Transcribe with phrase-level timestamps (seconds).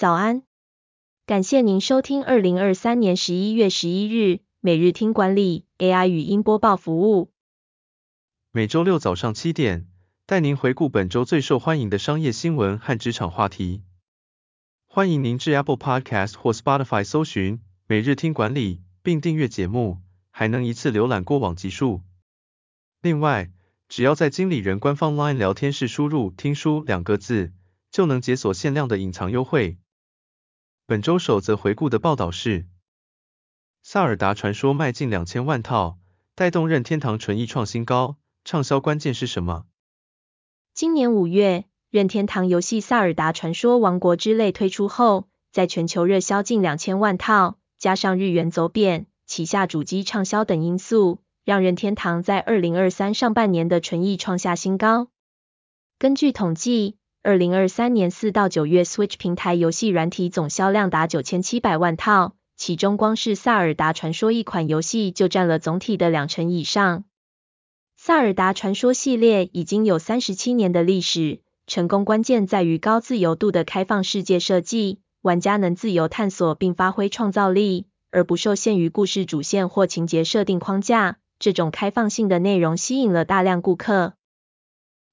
[0.00, 0.44] 早安，
[1.26, 7.30] 感谢您收听二零二三年十一月十一日每日听管理 AI 语音播报服务。
[8.50, 9.86] 每周六早上七点，
[10.24, 13.82] 带您回顾本周最受欢迎的商业新闻和职场话题。
[14.86, 19.98] 欢迎您至 Apple Podcast 或 Spotify 搜寻每日听管理，并订阅节目，
[20.30, 22.00] 还能一次浏览过往集数。
[23.02, 23.50] 另外，
[23.90, 27.52] 只要在经理人官方 LINE 聊天室输入“听书”两个字，
[27.90, 29.76] 就能解锁限量的隐藏优惠。
[30.90, 32.66] 本周首则回顾的报道是，
[33.80, 36.00] 萨尔达传说卖进两千万套，
[36.34, 39.66] 带动任天堂纯益创新高，畅销关键是什么？
[40.74, 55.06] 今年五月，任天堂游戏《萨尔达传说：王国之泪》推出后，在全球热销近两千万套，加上日元走贬、旗下主机畅销等因素，让任天堂在二零二三上半年的纯益创下新高。
[56.00, 67.00] 根据统计，二零二三年四到九月，Switch 平台游戏软体总销量达九千七百万套，其中光是《萨尔达传说》一款游戏就占了总体的两成以上。
[67.98, 81.18] 《萨尔达传说》系列已经有三十七年的历史，成功关键在于高自由度的开放世界设计，玩家能自由探索并发挥创造力，而不受限于故事主线或情节设定框架。
[81.38, 84.14] 这种开放性的内容吸引了大量顾客。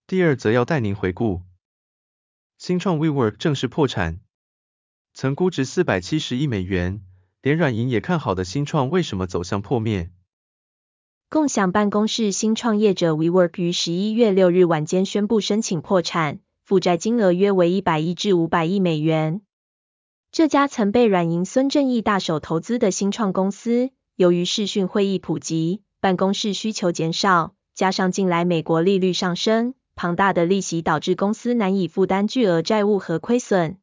[0.08, 1.42] 第二则要带您回顾。
[2.58, 4.20] 新创 WeWork 正式破产，
[5.14, 7.04] 曾估值四百七十亿美元，
[7.44, 10.10] 连软银也看好的新创为什么走向破灭？
[11.30, 19.42] 共享办公室新创业者 WeWork 于十一月六日晚间宣布申请破产，负债金额约为一百亿至五百亿美元。
[20.32, 29.76] 这家曾被软银孙正义大手投资的新创公司，由于视讯会议普及，办公室需求减少，加上近来美国利率上升。
[29.98, 33.78] 庞大的利息导致公司难以负担巨额债务和亏损。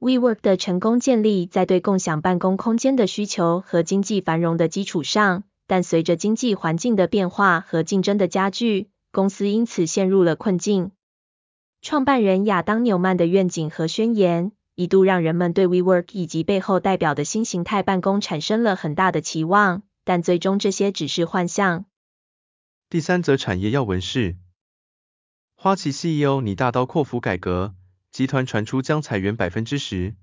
[0.00, 10.92] WeWork 的成功建立在对共享办公空间的需求和经济繁荣的基础上，但随着经济环境的变化和竞争的加剧，公司因此陷入了困境。
[11.82, 21.84] 创办人亚当纽曼的愿景和宣言，一度让人们对 WeWork 以及背后代表的新形态办公产生了很大的期望，但最终这些只是幻象。
[22.88, 24.36] 第三则产业要闻是。
[25.60, 27.74] 花旗 CEO 拟大刀阔斧改革，
[28.12, 30.14] 集团传出将裁员百分之十。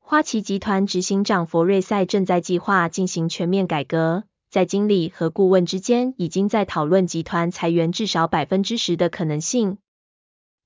[0.00, 9.78] 花旗集团执行长佛瑞赛正在计划进行全面改革，在经理和顾问之间已经在讨论集团裁员至少百分之十的可能性。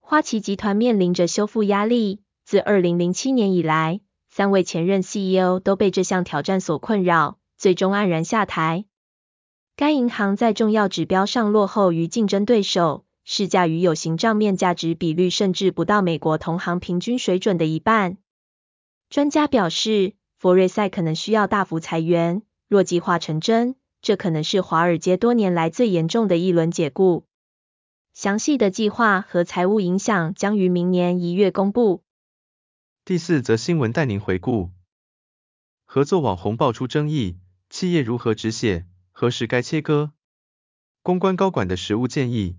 [0.00, 4.00] 花旗集团面临着修复压力，自二零零七年以来，
[4.30, 8.86] 三位前任 CEO 都被这项挑战所困扰，最终黯然下台。
[9.76, 13.04] 该银行在重要指标上落后于竞争对手。
[13.32, 18.18] 市价与有形账面价值比率甚至不到美国同行平均水准的一半。
[19.08, 27.24] 专家表示，弗瑞赛可能需要大幅裁员，若计划成真，这可能是华尔街多年来最严重的一轮解雇。
[28.14, 32.02] 详细的计划和财务影响将于明年一月公布。
[33.04, 34.70] 第四则新闻带您回顾：
[35.84, 38.86] 合作网红爆出争议，企业如何止血？
[39.12, 40.10] 何时该切割？
[41.04, 42.56] 公关高管的实务建议。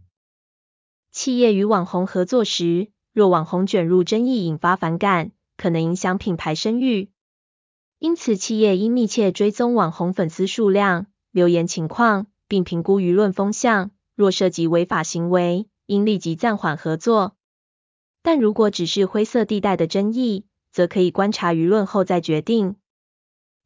[1.11, 7.09] 企业与网红合作时，若网红卷入争议引发反感，可能影响品牌声誉。
[7.99, 13.91] 因此，企业应密切追踪网红粉丝数量、留言情况，并评估舆论风向。
[14.15, 17.35] 若涉及违法行为，应立即暂缓合作。
[18.23, 22.77] 但如果只是灰色地带的争议，则可以观察舆论后再决定。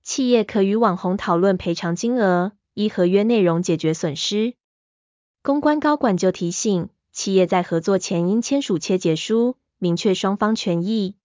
[0.02, 4.56] 企业可与网红讨论赔偿金额，依合约内容解决损失。
[5.44, 6.90] 公关高管就提醒。
[7.16, 11.16] 企业在合作前应签署切结书，明确双方权益。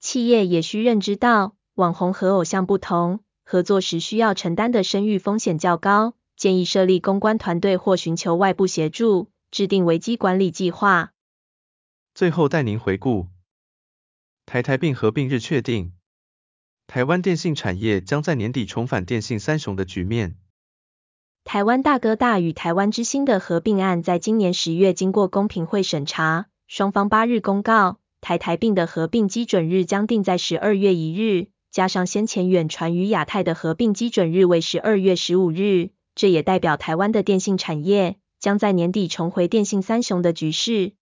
[0.00, 11.14] 企业也需认知到，网红和偶像不同，合作时需要承担的声誉风险较高，建议设立公关团队或寻求外部协助，制定危机管理计划。
[12.14, 13.28] 最后带您回顾，
[14.44, 15.94] 台台并合并日确定，
[16.86, 20.36] 台湾电信产业将在年底重返电信三雄的局面。
[21.50, 40.92] 台湾大哥大与台湾之星的合并案在今年十月经过公平会审查，双方八日公告，台台并的合并基准日将定在十二月一日，加上先前远传与亚太的合并基准日为十二月十五日，这也代表台湾的电信产业将在年底重回电信三雄的局势。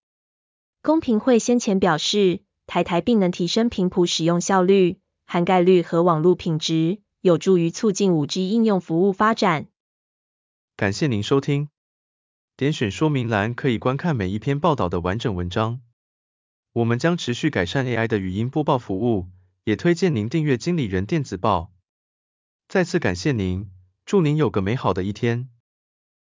[0.81, 2.39] 公平会先前表示，
[2.69, 9.67] 台台并能提升频谱使用效率、涵盖率和网络品质，有助于促进五 G 应用服务发展。
[10.77, 11.71] 感谢您收听，
[12.55, 15.81] 点选说明栏可以观看每一篇报道的完整文章。
[16.75, 19.31] 我们将持续改善 AI 的语音播报服务，
[19.65, 21.73] 也推荐您订阅经理人电子报。
[22.69, 23.71] 再次感谢您，
[24.05, 25.49] 祝您有个美好的一天。